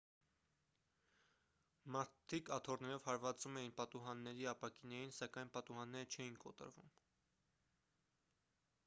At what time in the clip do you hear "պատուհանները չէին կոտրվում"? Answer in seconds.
5.59-6.91